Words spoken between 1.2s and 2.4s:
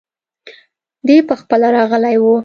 پخپله راغلی وو.